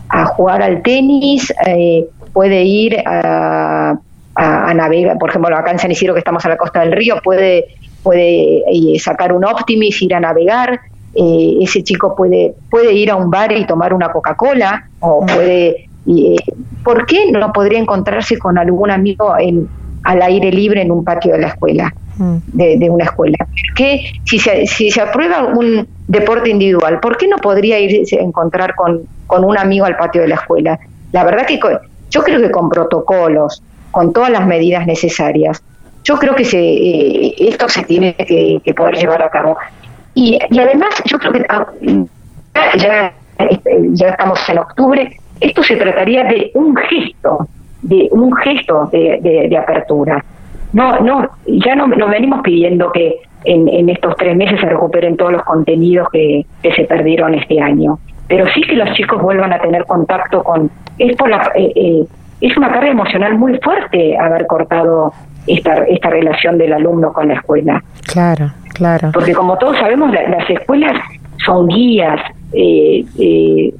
a 0.08 0.26
jugar 0.26 0.62
al 0.62 0.82
tenis, 0.82 1.52
eh, 1.66 2.06
puede 2.32 2.62
ir 2.64 2.96
a, 3.04 3.98
navegar, 4.74 5.18
por 5.18 5.30
ejemplo, 5.30 5.56
acá 5.56 5.70
en 5.70 5.78
San 5.78 5.90
Isidro 5.90 6.14
que 6.14 6.20
estamos 6.20 6.44
a 6.44 6.48
la 6.48 6.56
costa 6.56 6.80
del 6.80 6.92
río, 6.92 7.16
puede, 7.22 7.66
puede 8.02 8.62
eh, 8.70 8.98
sacar 8.98 9.32
un 9.32 9.44
Optimis, 9.44 10.00
ir 10.02 10.14
a 10.14 10.20
navegar, 10.20 10.80
eh, 11.14 11.58
ese 11.60 11.82
chico 11.82 12.14
puede, 12.14 12.54
puede 12.70 12.92
ir 12.92 13.10
a 13.10 13.16
un 13.16 13.30
bar 13.30 13.52
y 13.52 13.66
tomar 13.66 13.92
una 13.94 14.10
Coca-Cola, 14.10 14.88
o 15.00 15.24
puede... 15.26 15.86
¿Por 16.82 17.06
qué 17.06 17.30
no 17.30 17.52
podría 17.52 17.78
encontrarse 17.78 18.38
con 18.38 18.58
algún 18.58 18.90
amigo 18.90 19.36
en, 19.38 19.68
al 20.02 20.22
aire 20.22 20.50
libre 20.50 20.82
en 20.82 20.90
un 20.90 21.04
patio 21.04 21.34
de 21.34 21.40
la 21.40 21.48
escuela? 21.48 21.92
de, 22.52 22.90
una 22.90 23.04
escuela. 23.04 23.36
Que 23.74 24.12
si 24.24 24.38
se, 24.38 24.66
si 24.66 24.90
se 24.90 25.00
aprueba 25.00 25.46
un 25.46 25.86
deporte 26.06 26.50
individual, 26.50 27.00
¿por 27.00 27.16
qué 27.16 27.26
no 27.28 27.36
podría 27.38 27.78
irse 27.78 28.18
a 28.18 28.22
encontrar 28.22 28.74
con, 28.74 29.02
con 29.26 29.44
un 29.44 29.56
amigo 29.56 29.86
al 29.86 29.96
patio 29.96 30.22
de 30.22 30.28
la 30.28 30.34
escuela? 30.36 30.78
La 31.12 31.24
verdad 31.24 31.46
que 31.46 31.58
yo 32.10 32.22
creo 32.22 32.40
que 32.40 32.50
con 32.50 32.68
protocolos, 32.68 33.62
con 33.90 34.12
todas 34.12 34.30
las 34.30 34.46
medidas 34.46 34.86
necesarias, 34.86 35.62
yo 36.04 36.16
creo 36.16 36.34
que 36.34 36.44
se, 36.44 36.58
eh, 36.58 37.34
esto 37.38 37.68
se 37.68 37.84
tiene 37.84 38.14
que, 38.14 38.74
poder 38.74 38.96
llevar 38.96 39.22
a 39.22 39.30
cabo. 39.30 39.56
Y, 40.14 40.38
además, 40.58 40.90
yo 41.04 41.18
creo 41.18 41.32
que 41.32 41.46
ah, 41.48 41.66
ya, 42.76 43.12
ya 43.92 44.08
estamos 44.08 44.48
en 44.48 44.58
octubre, 44.58 45.16
esto 45.40 45.62
se 45.62 45.76
trataría 45.76 46.24
de 46.24 46.50
un 46.54 46.76
gesto, 46.76 47.48
de 47.82 48.08
un 48.10 48.34
gesto 48.36 48.88
de, 48.92 49.56
apertura. 49.56 50.24
No, 50.72 51.00
no, 51.00 51.28
ya 51.46 51.74
no 51.74 52.08
venimos 52.08 52.40
pidiendo 52.42 52.92
que 52.92 53.20
en, 53.44 53.88
estos 53.88 54.16
tres 54.16 54.36
meses 54.36 54.60
se 54.60 54.66
recuperen 54.66 55.16
todos 55.16 55.32
los 55.32 55.42
contenidos 55.42 56.08
que, 56.12 56.44
que, 56.62 56.72
se 56.74 56.84
perdieron 56.84 57.34
este 57.34 57.60
año, 57.60 57.98
pero 58.28 58.46
sí 58.52 58.62
que 58.62 58.74
los 58.74 58.92
chicos 58.92 59.20
vuelvan 59.20 59.52
a 59.52 59.60
tener 59.60 59.84
contacto 59.86 60.42
con 60.42 60.70
es 60.98 61.16
por 61.16 61.30
la 61.30 61.50
eh, 61.54 61.72
eh, 61.74 62.04
es 62.40 62.56
una 62.56 62.70
carga 62.70 62.90
emocional 62.90 63.38
muy 63.38 63.58
fuerte 63.58 64.16
haber 64.18 64.46
cortado 64.46 65.12
esta 65.46 65.84
esta 65.84 66.10
relación 66.10 66.58
del 66.58 66.72
alumno 66.72 67.12
con 67.12 67.28
la 67.28 67.34
escuela. 67.34 67.82
Claro, 68.06 68.52
claro. 68.74 69.10
Porque 69.12 69.32
como 69.32 69.56
todos 69.58 69.78
sabemos 69.78 70.12
las 70.12 70.48
escuelas 70.48 70.92
son 71.44 71.68
guías, 71.68 72.20
eh, 72.52 73.04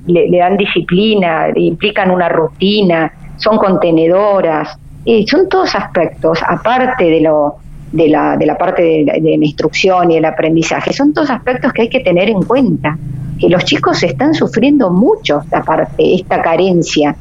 le, 0.07 0.29
le 0.29 0.39
dan 0.39 0.57
disciplina, 0.57 1.49
implican 1.55 2.11
una 2.11 2.29
rutina, 2.29 3.13
son 3.37 3.59
contenedoras 3.59 4.79
son 5.27 5.49
todos 5.49 5.75
aspectos, 5.75 6.41
aparte 6.47 7.05
de 7.05 7.21
lo 7.21 7.57
de 7.93 8.09
la, 8.09 8.37
de 8.37 8.47
la 8.47 8.57
parte 8.57 8.83
de 8.83 9.05
la, 9.05 9.45
instrucción 9.45 10.13
y 10.13 10.17
el 10.17 10.25
aprendizaje, 10.25 10.93
son 10.93 11.13
todos 11.13 11.29
aspectos 11.29 11.73
que 11.73 11.83
hay 11.83 11.89
que 11.89 12.01
tener 12.01 12.29
en 12.29 12.43
cuenta, 12.43 12.97
que 13.39 13.49
los 13.49 13.65
chicos 13.65 14.01
están 14.05 14.33
sufriendo 14.33 14.91
mucho 14.91 15.41
esta 15.41 15.63
parte, 15.63 16.15
esta 16.15 16.41
carencia, 16.41 17.17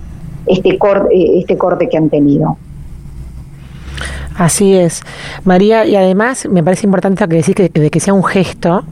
este 0.50 0.78
corte, 0.78 1.40
este 1.40 1.58
corte 1.58 1.88
que 1.88 1.98
han 1.98 2.10
tenido. 2.10 2.58
Así 4.40 4.74
es. 4.74 5.02
María, 5.44 5.86
y 5.86 5.98
además 5.98 6.48
me 6.50 6.64
parece 6.64 6.88
importante 6.88 7.28
que 7.28 7.36
decís, 7.36 7.56
que, 7.56 7.68
de 7.68 7.92
que 7.92 8.00
sea 8.00 8.14
un 8.14 8.24
gesto, 8.24 8.86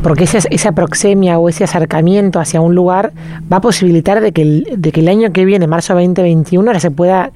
porque 0.00 0.22
esa, 0.24 0.38
esa 0.48 0.70
proxemia 0.72 1.40
o 1.40 1.48
ese 1.48 1.64
acercamiento 1.64 2.38
hacia 2.38 2.60
un 2.60 2.76
lugar 2.76 3.12
va 3.52 3.56
a 3.56 3.60
posibilitar 3.60 4.20
de 4.20 4.30
que 4.30 4.42
el, 4.42 4.68
de 4.76 4.92
que 4.92 5.00
el 5.00 5.08
año 5.08 5.32
que 5.32 5.44
viene, 5.44 5.66
marzo 5.66 5.94
2021, 5.94 6.70
ahora 6.70 6.78
se 6.78 6.92
pueda 6.92 7.32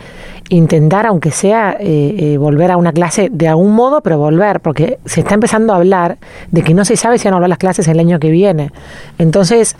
intentar, 0.48 1.06
aunque 1.06 1.30
sea, 1.30 1.76
eh, 1.78 2.14
eh, 2.18 2.38
volver 2.38 2.70
a 2.70 2.76
una 2.76 2.92
clase 2.92 3.28
de 3.30 3.48
algún 3.48 3.72
modo, 3.72 4.00
pero 4.00 4.18
volver, 4.18 4.60
porque 4.60 4.98
se 5.04 5.20
está 5.20 5.34
empezando 5.34 5.72
a 5.72 5.76
hablar 5.76 6.18
de 6.50 6.62
que 6.62 6.74
no 6.74 6.84
se 6.84 6.96
sabe 6.96 7.18
si 7.18 7.24
van 7.24 7.34
a 7.34 7.36
volver 7.38 7.48
las 7.48 7.58
clases 7.58 7.88
el 7.88 7.98
año 7.98 8.18
que 8.18 8.30
viene. 8.30 8.70
Entonces, 9.18 9.76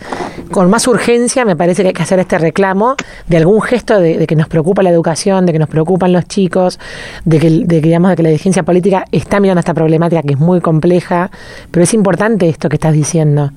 con 0.51 0.69
más 0.69 0.87
urgencia 0.87 1.45
me 1.45 1.55
parece 1.55 1.81
que 1.81 1.89
hay 1.89 1.93
que 1.93 2.03
hacer 2.03 2.19
este 2.19 2.37
reclamo 2.37 2.95
de 3.27 3.37
algún 3.37 3.61
gesto 3.61 3.99
de, 3.99 4.27
que 4.27 4.35
nos 4.35 4.47
preocupa 4.47 4.83
la 4.83 4.89
educación, 4.89 5.45
de 5.45 5.53
que 5.53 5.59
nos 5.59 5.69
preocupan 5.69 6.11
los 6.11 6.25
chicos, 6.25 6.79
de 7.25 7.39
que, 7.39 7.49
de 7.49 7.81
que, 7.81 7.87
digamos, 7.87 8.09
de 8.09 8.15
que 8.17 8.23
la 8.23 8.29
dirigencia 8.29 8.63
política 8.63 9.05
está 9.11 9.39
mirando 9.39 9.59
esta 9.59 9.73
problemática 9.73 10.21
que 10.21 10.33
es 10.33 10.39
muy 10.39 10.61
compleja, 10.61 11.31
pero 11.71 11.83
es 11.83 11.93
importante 11.93 12.49
esto 12.49 12.69
que 12.69 12.75
estás 12.75 12.93
diciendo. 12.93 13.51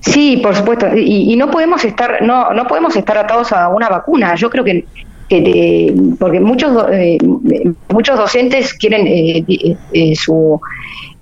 Sí, 0.00 0.38
por 0.38 0.56
supuesto, 0.56 0.86
y, 0.96 1.32
y, 1.32 1.36
no 1.36 1.50
podemos 1.50 1.84
estar 1.84 2.22
no 2.22 2.54
no 2.54 2.66
podemos 2.66 2.96
estar 2.96 3.18
atados 3.18 3.52
a 3.52 3.68
una 3.68 3.88
vacuna. 3.88 4.34
Yo 4.34 4.48
creo 4.48 4.64
que 4.64 4.86
que 5.30 5.94
porque 6.18 6.40
muchos 6.40 6.86
eh, 6.90 7.16
muchos 7.88 8.18
docentes 8.18 8.74
quieren 8.74 9.06
eh, 9.06 9.76
eh, 9.92 10.16
su 10.16 10.60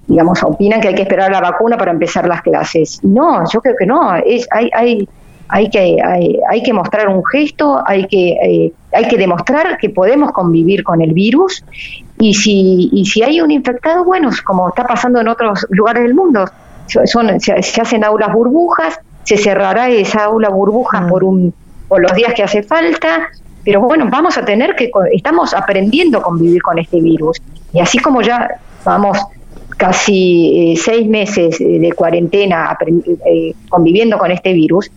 digamos 0.07 0.43
opinan 0.43 0.81
que 0.81 0.89
hay 0.89 0.95
que 0.95 1.03
esperar 1.03 1.31
la 1.31 1.41
vacuna 1.41 1.77
para 1.77 1.93
empezar 1.93 2.27
las 2.27 2.41
clases. 2.41 3.05
No 3.05 3.45
yo 3.53 3.61
creo 3.61 3.77
que 3.79 3.87
no 3.87 4.17
es 4.17 4.49
hay 4.51 4.71
hay 4.73 5.09
hay 5.51 5.69
que 5.69 5.99
hay, 6.03 6.41
hay 6.51 6.63
que 6.63 6.73
mostrar 6.73 7.09
un 7.09 7.23
gesto 7.25 7.83
hay 7.87 8.07
que 8.07 8.73
hay 8.93 9.09
que 9.09 9.19
demostrar 9.19 9.77
que 9.77 9.91
podemos 9.91 10.33
convivir 10.33 10.83
con 10.83 11.03
el 11.03 11.13
virus. 11.13 11.63
Y 12.19 12.33
si 12.33 12.89
y 12.91 13.05
si 13.05 13.23
hay 13.23 13.43
un 13.43 13.51
infectado 13.51 14.05
bueno 14.05 14.31
como 14.45 14.71
está 14.71 14.87
pasando 14.87 15.21
en 15.21 15.29
otros 15.29 15.67
lugares 15.69 16.03
del 16.03 16.15
mundo. 16.15 16.47
Son 17.05 17.39
se, 17.39 17.63
se 17.63 17.81
hacen 17.83 18.03
aulas 18.03 18.33
burbujas 18.33 18.99
se 19.25 19.37
cerrará 19.37 19.91
esa 19.91 20.25
aula 20.25 20.49
burbuja 20.49 21.03
mm. 21.03 21.09
por 21.11 21.23
un 21.23 21.53
por 21.87 22.01
los 22.01 22.15
días 22.15 22.33
que 22.33 22.43
hace 22.43 22.63
falta 22.63 23.29
pero 23.69 23.83
bueno, 23.83 24.09
vamos 24.11 24.39
a 24.39 24.47
tener 24.47 24.75
que, 24.77 24.91
estamos 25.13 25.53
aprendiendo 25.53 26.17
a 26.17 26.23
convivir 26.23 26.63
con 26.63 26.79
este 26.79 27.03
virus. 27.03 27.37
Y 27.75 27.81
así 27.81 27.99
como 27.99 28.23
ya 28.23 28.49
vamos 28.83 29.19
casi 29.77 30.73
eh, 30.73 30.77
seis 30.83 31.07
meses 31.07 31.61
eh, 31.61 31.79
de 31.79 31.93
cuarentena 31.93 32.79
eh, 33.27 33.53
conviviendo 33.69 34.17
con 34.17 34.31
este 34.31 34.55
virus, 34.55 34.91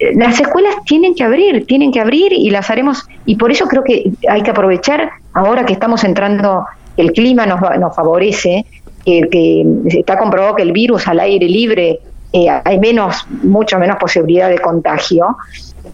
las 0.00 0.40
escuelas 0.40 0.74
tienen 0.84 1.14
que 1.14 1.22
abrir, 1.22 1.64
tienen 1.64 1.92
que 1.92 2.00
abrir 2.00 2.32
y 2.32 2.50
las 2.50 2.70
haremos, 2.70 3.06
y 3.24 3.36
por 3.36 3.52
eso 3.52 3.68
creo 3.68 3.84
que 3.84 4.10
hay 4.28 4.42
que 4.42 4.50
aprovechar 4.50 5.08
ahora 5.32 5.64
que 5.64 5.72
estamos 5.72 6.02
entrando, 6.02 6.64
el 6.96 7.12
clima 7.12 7.46
nos, 7.46 7.60
nos 7.78 7.94
favorece, 7.94 8.66
que, 9.04 9.28
que 9.30 9.64
está 10.00 10.18
comprobado 10.18 10.56
que 10.56 10.62
el 10.62 10.72
virus 10.72 11.06
al 11.06 11.20
aire 11.20 11.46
libre 11.46 12.00
hay 12.64 12.78
menos, 12.80 13.26
mucho 13.44 13.78
menos 13.78 13.96
posibilidad 13.96 14.48
de 14.48 14.58
contagio 14.58 15.36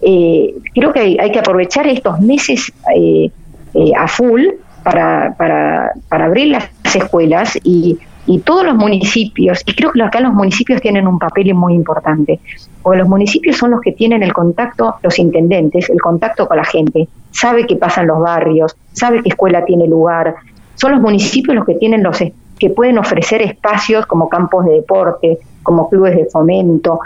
eh, 0.01 0.55
creo 0.73 0.93
que 0.93 1.17
hay, 1.19 1.31
que 1.31 1.39
aprovechar 1.39 1.87
estos 1.87 2.19
meses 2.19 2.71
eh, 2.95 3.31
eh, 3.73 3.91
a 3.97 4.07
full 4.07 4.43
para, 4.83 5.35
para, 5.37 5.91
para, 6.07 6.25
abrir 6.25 6.49
las 6.49 6.69
escuelas 6.95 7.57
y, 7.63 7.97
y, 8.25 8.39
todos 8.39 8.65
los 8.65 8.75
municipios, 8.75 9.61
y 9.65 9.73
creo 9.73 9.91
que 9.91 10.01
acá 10.01 10.19
los 10.19 10.33
municipios 10.33 10.81
tienen 10.81 11.07
un 11.07 11.19
papel 11.19 11.53
muy 11.53 11.73
importante, 11.73 12.39
porque 12.81 12.99
los 12.99 13.07
municipios 13.07 13.57
son 13.57 13.71
los 13.71 13.81
que 13.81 13.91
tienen 13.91 14.23
el 14.23 14.33
contacto, 14.33 14.95
los 15.01 15.19
intendentes, 15.19 15.89
el 15.89 15.99
contacto 15.99 16.47
con 16.47 16.57
la 16.57 16.63
gente, 16.63 17.07
sabe 17.31 17.65
qué 17.65 17.75
pasa 17.75 18.01
en 18.01 18.07
los 18.07 18.19
barrios, 18.19 18.77
sabe 18.93 19.21
qué 19.23 19.29
escuela 19.29 19.65
tiene 19.65 19.87
lugar, 19.87 20.35
son 20.75 20.91
los 20.91 21.01
municipios 21.01 21.55
los 21.55 21.65
que 21.65 21.75
tienen 21.75 22.03
los 22.03 22.17
que 22.59 22.69
pueden 22.69 22.97
ofrecer 22.97 23.41
espacios 23.41 24.05
como 24.05 24.29
campos 24.29 24.65
de 24.65 24.73
deporte, 24.73 25.39
como 25.63 25.89
clubes 25.89 26.15
de 26.15 26.25
fomento, 26.25 26.99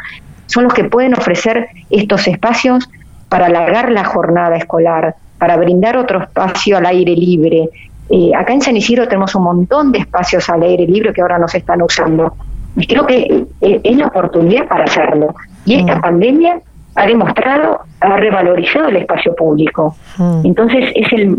son 0.52 0.66
los 0.66 0.74
que 0.74 0.84
pueden 0.84 1.14
ofrecer 1.14 1.70
estos 1.90 2.28
espacios 2.28 2.90
para 3.30 3.46
alargar 3.46 3.92
la 3.92 4.04
jornada 4.04 4.58
escolar, 4.58 5.16
para 5.40 5.56
brindar 5.56 5.96
otro 5.96 6.22
espacio 6.22 6.78
al 6.78 6.86
aire 6.86 7.16
libre. 7.16 7.70
Eh, 8.10 8.32
acá 8.36 8.52
en 8.52 8.62
San 8.62 8.76
Isidro 8.76 9.08
tenemos 9.08 9.34
un 9.36 9.44
montón 9.44 9.94
de 9.94 10.00
espacios 10.00 10.50
al 10.50 10.64
aire 10.64 10.86
libre 10.86 11.14
que 11.14 11.22
ahora 11.22 11.40
no 11.40 11.48
se 11.48 11.60
están 11.60 11.82
usando. 11.82 12.36
Y 12.76 12.86
creo 12.86 13.06
que 13.06 13.46
eh, 13.62 13.82
es 13.82 13.98
la 13.98 14.08
oportunidad 14.08 14.68
para 14.68 14.84
hacerlo. 14.84 15.34
Y 15.66 15.76
esta 15.80 15.96
mm. 15.96 16.02
pandemia 16.02 16.60
ha 16.96 17.08
demostrado, 17.08 17.80
ha 18.02 18.18
revalorizado 18.18 18.90
el 18.90 18.98
espacio 18.98 19.34
público. 19.34 19.96
Mm. 20.18 20.42
Entonces 20.44 20.92
es 20.94 21.14
el, 21.14 21.38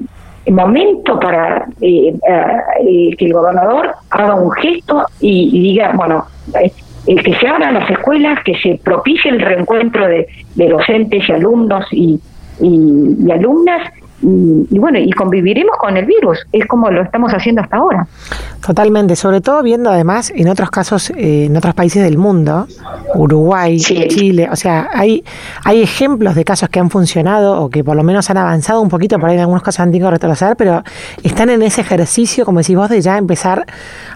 momento 0.50 1.20
para 1.20 1.66
eh, 1.80 2.14
que 3.16 3.24
el 3.24 3.32
gobernador 3.32 3.94
haga 4.10 4.34
un 4.34 4.50
gesto 4.52 5.06
y, 5.20 5.50
y 5.52 5.62
diga, 5.62 5.92
bueno, 5.94 6.24
el 7.06 7.22
que 7.22 7.34
se 7.34 7.48
abran 7.48 7.74
las 7.74 7.90
escuelas, 7.90 8.42
que 8.44 8.54
se 8.56 8.80
propicie 8.82 9.30
el 9.30 9.40
reencuentro 9.40 10.06
de, 10.06 10.26
docentes 10.54 11.28
y 11.28 11.32
alumnos 11.32 11.84
y, 11.92 12.20
y 12.60 13.30
alumnas 13.30 13.90
y, 14.22 14.78
bueno, 14.78 14.98
y 14.98 15.10
conviviremos 15.10 15.76
con 15.78 15.96
el 15.96 16.06
virus, 16.06 16.38
es 16.52 16.66
como 16.66 16.90
lo 16.90 17.02
estamos 17.02 17.32
haciendo 17.32 17.60
hasta 17.60 17.76
ahora. 17.78 18.06
Totalmente, 18.64 19.16
sobre 19.16 19.40
todo 19.40 19.62
viendo 19.62 19.90
además 19.90 20.32
en 20.34 20.48
otros 20.48 20.70
casos, 20.70 21.10
eh, 21.10 21.46
en 21.46 21.56
otros 21.56 21.74
países 21.74 22.04
del 22.04 22.16
mundo, 22.18 22.66
Uruguay, 23.14 23.78
Chile, 23.78 24.48
o 24.50 24.56
sea, 24.56 24.88
hay, 24.92 25.24
hay 25.64 25.82
ejemplos 25.82 26.36
de 26.36 26.44
casos 26.44 26.68
que 26.68 26.78
han 26.78 26.88
funcionado 26.88 27.60
o 27.60 27.68
que 27.68 27.82
por 27.82 27.96
lo 27.96 28.04
menos 28.04 28.30
han 28.30 28.36
avanzado 28.36 28.80
un 28.80 28.88
poquito, 28.88 29.18
por 29.18 29.28
ahí 29.28 29.34
en 29.34 29.40
algunos 29.40 29.62
casos 29.62 29.80
han 29.80 29.90
tenido 29.90 30.08
que 30.08 30.12
retroceder, 30.12 30.56
pero 30.56 30.84
están 31.24 31.50
en 31.50 31.62
ese 31.62 31.80
ejercicio, 31.80 32.44
como 32.44 32.60
decís 32.60 32.76
vos, 32.76 32.88
de 32.88 33.00
ya 33.00 33.18
empezar 33.18 33.66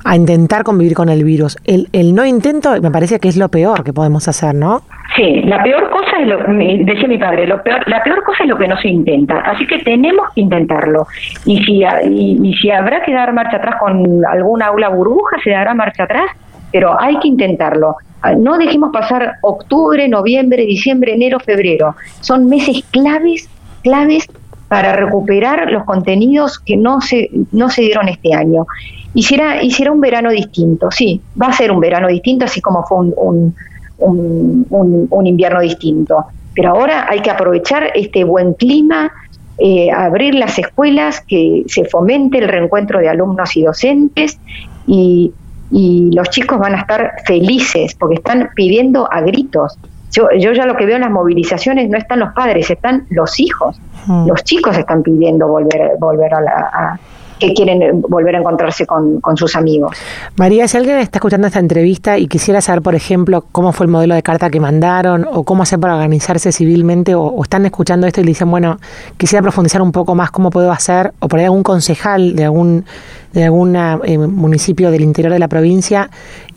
a 0.05 0.15
intentar 0.15 0.63
convivir 0.63 0.95
con 0.95 1.09
el 1.09 1.25
virus. 1.25 1.57
El, 1.65 1.89
el 1.93 2.15
no 2.15 2.25
intento 2.25 2.81
me 2.81 2.91
parece 2.93 3.19
que 3.19 3.29
es 3.29 3.37
lo 3.37 3.49
peor 3.49 3.83
que 3.83 3.93
podemos 3.93 4.29
hacer, 4.29 4.55
¿no? 4.55 4.83
Sí, 5.17 5.41
la 5.43 5.63
peor 5.63 5.89
cosa 5.89 6.19
es 6.21 6.27
lo 6.29 6.39
decía 6.85 7.09
mi 7.09 7.17
padre, 7.17 7.47
lo 7.47 7.63
peor, 7.63 7.89
la 7.89 8.03
peor 8.03 8.23
cosa 8.23 8.43
es 8.43 8.51
lo 8.51 8.59
que 8.59 8.69
no 8.69 8.77
se 8.77 8.89
intenta, 8.89 9.39
así 9.41 9.67
que 9.67 9.79
tenemos 9.79 10.27
que 10.35 10.43
intentarlo. 10.43 11.07
Y 11.47 11.65
si, 11.65 11.83
y, 11.83 12.55
si 12.61 12.71
habrá 12.71 13.03
que 13.03 13.15
dar 13.15 13.33
marcha 13.33 13.57
atrás 13.57 13.77
con 13.81 14.25
alguna 14.27 14.67
aula 14.67 14.91
burbuja, 14.91 15.37
se 15.43 15.51
dará 15.51 15.73
marcha 15.73 16.05
atrás, 16.05 16.27
pero 16.71 17.01
hay 17.01 17.19
que 17.21 17.29
intentarlo. 17.29 17.97
Ah, 18.21 18.35
no 18.35 18.59
dejemos 18.59 18.93
pasar 18.93 19.37
octubre, 19.41 20.07
noviembre, 20.07 20.67
diciembre, 20.67 21.15
enero, 21.15 21.41
febrero. 21.41 21.97
Son 22.21 22.47
meses 22.47 22.85
claves, 22.91 23.49
claves 23.83 24.29
para 24.69 24.93
recuperar 24.93 25.71
los 25.71 25.85
contenidos 25.85 26.59
que 26.59 26.77
no 26.77 27.01
se, 27.01 27.31
no 27.53 27.71
se 27.71 27.83
dieron 27.83 28.09
este 28.09 28.35
año. 28.35 28.67
Y 29.15 29.25
y 29.63 29.71
será 29.71 29.93
un 29.93 30.01
verano 30.03 30.29
distinto, 30.29 30.91
sí, 30.91 31.23
va 31.41 31.47
a 31.47 31.53
ser 31.53 31.73
un 31.73 31.81
verano 31.81 32.07
distinto, 32.07 32.45
así 32.45 32.61
como 32.61 32.83
fue 32.83 32.99
un 32.99 33.15
un, 33.17 33.55
un, 33.99 35.27
invierno 35.27 35.61
distinto. 35.61 36.25
Pero 36.55 36.71
ahora 36.71 37.07
hay 37.09 37.21
que 37.21 37.31
aprovechar 37.31 37.91
este 37.95 38.25
buen 38.25 38.55
clima, 38.55 39.13
eh, 39.59 39.91
abrir 39.91 40.35
las 40.35 40.59
escuelas, 40.59 41.21
que 41.21 41.65
se 41.67 41.85
fomente 41.85 42.39
el 42.39 42.49
reencuentro 42.49 42.99
de 42.99 43.09
alumnos 43.09 43.57
y 43.57 43.63
docentes 43.63 44.39
y, 44.87 45.33
y, 45.71 46.11
los 46.15 46.31
chicos 46.31 46.59
van 46.59 46.75
a 46.75 46.81
estar 46.81 47.13
felices 47.27 47.95
porque 47.95 48.17
están 48.17 48.51
pidiendo 48.55 49.11
a 49.11 49.21
gritos. 49.23 49.79
Yo, 50.13 50.29
yo 50.39 50.53
ya 50.53 50.65
lo 50.65 50.77
que 50.77 50.87
veo 50.87 50.97
en 50.97 51.03
las 51.03 51.11
movilizaciones 51.11 51.91
no 51.91 51.99
están 51.99 52.21
los 52.21 52.33
padres, 52.33 52.71
están 52.71 53.07
los 53.11 53.39
hijos. 53.41 53.79
Mm. 54.07 54.29
Los 54.29 54.45
chicos 54.45 54.77
están 54.79 55.03
pidiendo 55.03 55.49
volver, 55.49 55.93
volver 55.99 56.33
a, 56.35 56.41
la, 56.41 57.01
que 57.39 57.53
quieren 57.53 57.83
eh, 57.83 57.91
volver 57.93 58.37
a 58.37 58.39
encontrarse 58.39 58.87
con, 58.87 59.21
sus 59.37 59.55
amigos. 59.57 59.97
María, 60.37 60.67
si 60.69 60.77
alguien 60.77 60.99
está 60.99 61.19
escuchando 61.19 61.47
esta 61.47 61.59
entrevista 61.59 62.19
y 62.19 62.27
quisiera 62.27 62.61
saber, 62.61 62.83
por 62.83 62.95
ejemplo, 62.95 63.45
cómo 63.53 63.73
fue 63.73 63.87
el 63.87 63.93
modelo 63.93 64.15
de 64.15 64.23
carta 64.23 64.49
que 64.51 64.61
mandaron 64.61 65.27
o 65.31 65.45
cómo 65.45 65.63
hacer 65.63 65.79
para 65.79 65.95
organizarse 65.95 66.53
civilmente 66.53 67.15
o, 67.15 67.43
están 67.43 67.67
escuchando 67.67 68.07
esto 68.07 68.21
y 68.21 68.25
le 68.25 68.29
dicen, 68.29 68.51
bueno, 68.51 68.79
quisiera 69.17 69.43
profundizar 69.43 69.83
un 69.83 69.93
poco 69.93 70.15
más 70.15 70.31
cómo 70.31 70.51
puedo 70.51 70.73
hacer 70.73 71.13
o 71.19 71.29
por 71.29 71.39
ahí 71.39 71.45
algún 71.45 71.63
concejal 71.63 72.35
de 72.35 72.45
algún 72.45 72.85
de 73.33 73.45
algún 73.45 73.77
eh, 73.77 74.17
municipio 74.17 74.91
del 74.91 75.03
interior 75.03 75.31
de 75.31 75.39
la 75.39 75.49
provincia, 75.49 76.09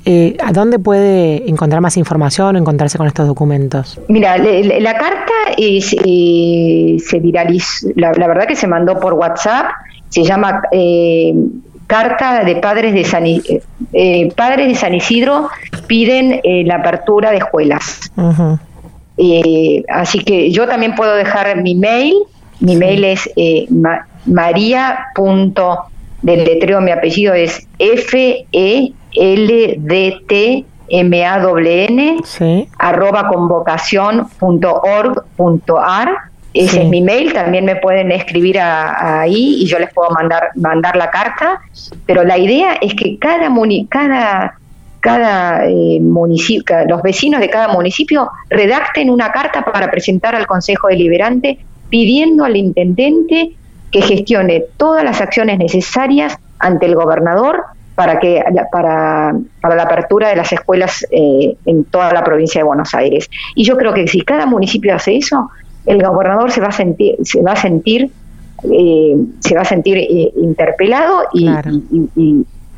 eh, 0.05 0.37
¿a 0.41 0.53
dónde 0.53 0.79
puede 0.79 1.49
encontrar 1.49 1.81
más 1.81 1.97
información 1.97 2.55
o 2.55 2.59
encontrarse 2.59 2.97
con 2.97 3.05
estos 3.05 3.27
documentos? 3.27 3.99
Mira, 4.07 4.37
la, 4.37 4.93
carta 4.97 5.33
se 5.57 7.19
viralizó, 7.19 7.89
la 7.95 8.27
verdad 8.27 8.47
que 8.47 8.55
se 8.55 8.65
mandó 8.65 8.97
por 8.97 9.13
WhatsApp, 9.15 9.65
se 10.09 10.23
llama 10.23 10.61
eh, 10.71 11.33
Carta 11.87 12.43
de 12.43 12.55
Padres 12.57 12.93
de 12.93 13.03
San, 13.03 13.25
eh, 13.25 14.33
Padres 14.35 14.67
de 14.67 14.75
San 14.75 14.93
Isidro 14.93 15.49
piden 15.87 16.39
eh, 16.43 16.63
la 16.65 16.75
apertura 16.75 17.31
de 17.31 17.37
escuelas. 17.37 18.11
así 19.89 20.19
que 20.23 20.51
yo 20.51 20.67
también 20.67 20.95
puedo 20.95 21.15
dejar 21.15 21.61
mi 21.61 21.75
mail. 21.75 22.15
Mi 22.59 22.75
mail 22.75 23.05
es 23.05 23.29
maría. 24.25 25.05
del 26.21 26.43
letreo 26.43 26.81
mi 26.81 26.91
apellido 26.91 27.33
es 27.33 27.65
F 27.79 28.45
E 28.51 28.91
L 29.13 29.75
D 29.77 30.17
T 30.27 30.65
M 30.89 31.25
A 31.25 31.39
N 31.87 32.17
arroba 32.77 33.29
convocación 33.29 34.27
Ese 36.53 36.81
es 36.81 36.89
mi 36.89 37.01
mail, 37.01 37.31
también 37.31 37.65
me 37.65 37.75
pueden 37.75 38.11
escribir 38.11 38.59
ahí 38.59 39.61
y 39.61 39.65
yo 39.67 39.77
les 39.77 39.93
puedo 39.93 40.09
mandar, 40.09 40.49
mandar 40.55 40.95
la 40.95 41.11
carta, 41.11 41.61
pero 42.07 42.23
la 42.23 42.39
idea 42.39 42.73
es 42.81 42.95
que 42.95 43.19
cada, 43.19 43.49
cada, 43.87 44.57
cada 44.99 45.65
eh, 45.67 45.99
municipio, 46.01 46.75
los 46.87 47.03
vecinos 47.03 47.39
de 47.39 47.49
cada 47.49 47.67
municipio 47.67 48.31
redacten 48.49 49.11
una 49.11 49.31
carta 49.31 49.61
para 49.63 49.91
presentar 49.91 50.35
al 50.35 50.47
Consejo 50.47 50.87
Deliberante 50.87 51.59
pidiendo 51.89 52.45
al 52.45 52.55
intendente 52.55 53.51
que 53.91 54.01
gestione 54.01 54.65
todas 54.77 55.03
las 55.03 55.21
acciones 55.21 55.59
necesarias 55.59 56.35
ante 56.57 56.87
el 56.87 56.95
gobernador 56.95 57.63
para 57.93 58.19
que 58.19 58.41
para, 58.71 59.35
para 59.61 59.75
la 59.75 59.83
apertura 59.83 60.29
de 60.29 60.35
las 60.35 60.51
escuelas 60.51 61.05
eh, 61.11 61.57
en 61.65 61.83
toda 61.83 62.13
la 62.13 62.23
provincia 62.23 62.59
de 62.59 62.63
Buenos 62.63 62.93
Aires. 62.95 63.29
Y 63.55 63.65
yo 63.65 63.75
creo 63.77 63.93
que 63.93 64.07
si 64.07 64.21
cada 64.21 64.45
municipio 64.45 64.95
hace 64.95 65.17
eso, 65.17 65.49
el 65.85 66.03
gobernador 66.03 66.51
se 66.51 66.61
va 66.61 66.67
a 66.67 66.71
sentir, 66.71 67.15
se 67.23 67.41
va 67.41 67.53
a 67.53 67.55
sentir, 67.55 68.11
eh, 68.71 69.15
se 69.39 69.55
va 69.55 69.61
a 69.61 69.65
sentir 69.65 69.97
eh, 69.97 70.31
interpelado 70.37 71.23
y, 71.33 71.47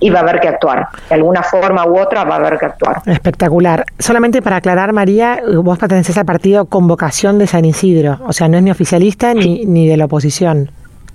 va 0.10 0.20
a 0.20 0.22
haber 0.22 0.40
que 0.40 0.48
actuar. 0.48 0.88
De 1.10 1.16
alguna 1.16 1.44
forma 1.44 1.86
u 1.86 2.00
otra 2.00 2.24
va 2.24 2.36
a 2.36 2.38
haber 2.38 2.58
que 2.58 2.66
actuar. 2.66 3.02
Espectacular. 3.06 3.86
Solamente 4.00 4.42
para 4.42 4.58
aclarar, 4.58 4.94
María, 4.94 5.42
vos 5.64 5.78
perteneces 5.78 6.18
al 6.18 6.26
partido 6.26 6.66
Convocación 6.66 7.38
de 7.38 7.48
San 7.48 7.66
Isidro, 7.66 8.20
o 8.26 8.34
sea, 8.34 8.48
no 8.48 8.58
es 8.58 8.64
ni 8.64 8.72
oficialista 8.72 9.34
ni, 9.34 9.66
ni 9.66 9.88
de 9.88 9.98
la 9.98 10.06
oposición. 10.06 10.72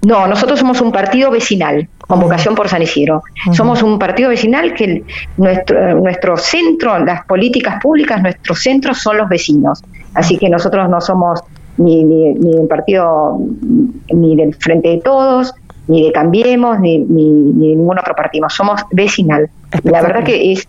No, 0.06 0.28
nosotros 0.28 0.60
somos 0.60 0.80
un 0.80 0.92
partido 0.92 1.30
vecinal, 1.30 1.88
Convocación 1.98 2.54
por 2.54 2.68
San 2.68 2.80
Isidro. 2.82 3.24
Somos 3.52 3.82
un 3.82 3.98
partido 3.98 4.28
vecinal 4.28 4.72
que 4.72 5.02
nuestro, 5.36 6.00
nuestro 6.00 6.36
centro, 6.36 6.96
las 7.04 7.24
políticas 7.24 7.82
públicas, 7.82 8.22
nuestros 8.22 8.60
centros 8.60 8.98
son 8.98 9.16
los 9.16 9.28
vecinos. 9.28 9.82
Así 10.14 10.38
que 10.38 10.48
nosotros 10.48 10.88
no 10.88 11.00
somos 11.00 11.40
ni, 11.78 12.04
ni, 12.04 12.35
del 12.35 12.68
partido, 12.68 13.38
ni 14.12 14.37
del 14.37 14.54
Frente 14.54 14.88
de 14.88 14.99
Todos, 14.99 15.54
ni 15.88 16.04
de 16.04 16.12
Cambiemos, 16.12 16.80
ni, 16.80 16.99
ni, 16.99 17.68
de 17.68 17.76
ningún 17.76 17.99
otro 17.99 18.14
partido. 18.14 18.49
Somos 18.49 18.83
vecinal. 18.92 19.49
La 19.85 20.02
verdad 20.02 20.25
que 20.25 20.52
es, 20.52 20.68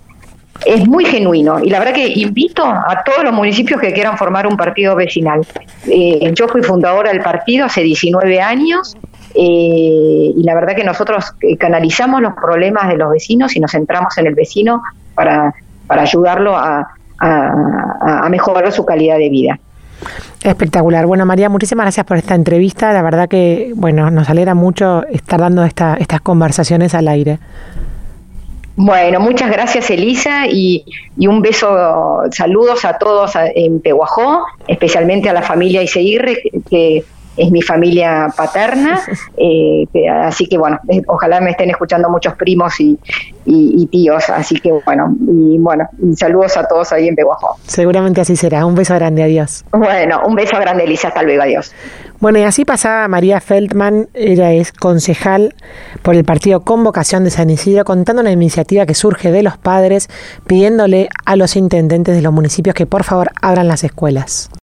es 0.66 0.88
muy 0.88 1.06
genuino 1.06 1.60
y 1.60 1.70
la 1.70 1.80
verdad 1.80 1.94
que 1.94 2.08
invito 2.08 2.66
a 2.66 3.04
todos 3.06 3.24
los 3.24 3.34
municipios 3.34 3.80
que 3.80 3.94
quieran 3.94 4.18
formar 4.18 4.48
un 4.48 4.58
partido 4.58 4.96
vecinal. 4.96 5.46
Eh, 5.88 6.32
yo 6.34 6.48
fui 6.48 6.62
fundadora 6.64 7.12
del 7.12 7.22
partido 7.22 7.66
hace 7.66 7.82
19 7.82 8.42
años 8.42 8.96
eh, 9.36 10.34
y 10.36 10.44
la 10.44 10.56
verdad 10.56 10.76
que 10.76 10.84
nosotros 10.84 11.34
eh, 11.42 11.58
canalizamos 11.58 12.22
los 12.22 12.34
problemas 12.34 12.88
de 12.90 12.98
los 12.98 13.12
vecinos 13.12 13.56
y 13.56 13.60
nos 13.60 13.72
centramos 13.72 14.18
en 14.18 14.28
el 14.28 14.36
vecino 14.36 14.82
para, 15.16 15.54
para 15.88 16.04
ayudarlo 16.04 16.56
a, 16.56 16.88
a 17.20 18.28
mejorar 18.30 18.72
su 18.72 18.86
calidad 18.86 19.18
de 19.18 19.30
vida. 19.30 19.60
Espectacular. 20.44 21.06
Bueno, 21.06 21.26
María, 21.26 21.50
muchísimas 21.50 21.86
gracias 21.86 22.06
por 22.06 22.18
esta 22.18 22.36
entrevista. 22.36 22.94
La 22.94 23.02
verdad 23.02 23.28
que, 23.28 23.72
bueno, 23.76 24.10
nos 24.12 24.30
alegra 24.30 24.54
mucho 24.54 25.06
estar 25.08 25.40
dando 25.40 25.64
esta, 25.64 25.96
estas 25.96 26.22
conversaciones 26.22 26.94
al 26.94 27.08
aire. 27.08 27.40
Bueno, 28.80 29.20
muchas 29.20 29.50
gracias 29.50 29.90
Elisa 29.90 30.46
y, 30.48 30.86
y, 31.18 31.26
un 31.26 31.42
beso, 31.42 32.22
saludos 32.30 32.86
a 32.86 33.00
todos 33.00 33.32
en 33.56 33.82
Peguajó, 33.82 34.46
especialmente 34.68 35.30
a 35.30 35.34
la 35.34 35.42
familia 35.42 35.82
Iseguirre, 35.82 36.44
que 36.70 37.04
es 37.38 37.52
mi 37.52 37.62
familia 37.62 38.28
paterna, 38.36 39.00
eh, 39.38 39.86
así 40.22 40.48
que 40.48 40.58
bueno, 40.58 40.80
eh, 40.90 41.02
ojalá 41.08 41.40
me 41.40 41.52
estén 41.52 41.70
escuchando 41.70 42.10
muchos 42.10 42.34
primos 42.36 42.74
y, 42.80 42.98
tíos, 43.90 44.30
así 44.30 44.60
que 44.60 44.74
bueno, 44.86 45.16
y 45.22 45.58
bueno, 45.60 45.88
saludos 46.18 46.58
a 46.58 46.68
todos 46.68 46.92
ahí 46.92 47.08
en 47.08 47.16
Peguajó. 47.16 47.56
Seguramente 47.66 48.20
así 48.20 48.36
será, 48.36 48.66
un 48.66 48.76
beso 48.76 48.94
grande, 48.96 49.24
adiós. 49.24 49.64
Bueno, 49.72 50.22
un 50.26 50.36
beso 50.36 50.58
grande 50.60 50.84
Elisa, 50.84 51.08
hasta 51.08 51.24
luego, 51.24 51.44
adiós. 51.44 51.74
Bueno, 52.20 52.40
y 52.40 52.44
así 52.44 52.66
pasaba 52.66 53.08
María 53.08 53.40
Feldman, 53.40 54.10
ella 54.16 54.52
es 54.52 54.72
concejal 54.72 55.54
por 56.02 56.16
el 56.16 56.26
partido 56.26 56.62
Convocación 56.62 57.24
de 57.24 57.30
San 57.30 57.52
Isidro, 57.52 57.86
contando 57.86 58.24
una 58.24 58.32
iniciativa 58.32 58.88
que 58.88 58.96
surge 58.96 59.32
de 59.32 59.44
los 59.44 59.58
padres, 59.58 60.10
pidiéndole 60.48 61.10
a 61.26 61.36
los 61.36 61.56
intendentes 61.56 62.16
de 62.16 62.24
los 62.24 62.34
municipios 62.34 62.74
que 62.74 62.88
por 62.88 63.04
favor 63.04 63.30
abran 63.42 63.68
las 63.68 63.84
escuelas. 63.84 64.50